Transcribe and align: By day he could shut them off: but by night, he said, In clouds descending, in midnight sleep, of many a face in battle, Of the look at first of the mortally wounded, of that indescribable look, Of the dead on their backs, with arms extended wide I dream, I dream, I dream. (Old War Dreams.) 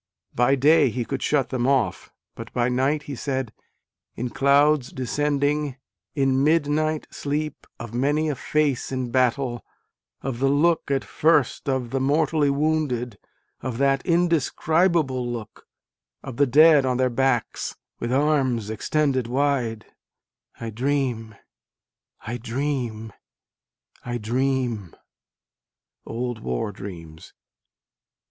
By 0.33 0.55
day 0.55 0.89
he 0.89 1.05
could 1.05 1.21
shut 1.21 1.49
them 1.49 1.67
off: 1.67 2.11
but 2.33 2.51
by 2.53 2.69
night, 2.69 3.03
he 3.03 3.13
said, 3.15 3.53
In 4.15 4.31
clouds 4.31 4.91
descending, 4.91 5.77
in 6.15 6.43
midnight 6.43 7.05
sleep, 7.11 7.67
of 7.79 7.93
many 7.93 8.27
a 8.27 8.33
face 8.33 8.91
in 8.91 9.11
battle, 9.11 9.63
Of 10.23 10.39
the 10.39 10.49
look 10.49 10.89
at 10.89 11.03
first 11.03 11.69
of 11.69 11.91
the 11.91 11.99
mortally 11.99 12.49
wounded, 12.49 13.19
of 13.61 13.77
that 13.77 14.03
indescribable 14.03 15.31
look, 15.31 15.67
Of 16.23 16.37
the 16.37 16.47
dead 16.47 16.83
on 16.83 16.97
their 16.97 17.11
backs, 17.11 17.75
with 17.99 18.11
arms 18.11 18.71
extended 18.71 19.27
wide 19.27 19.85
I 20.59 20.71
dream, 20.71 21.35
I 22.25 22.37
dream, 22.37 23.13
I 24.03 24.17
dream. 24.17 24.95
(Old 26.07 26.39
War 26.39 26.71
Dreams.) 26.71 27.35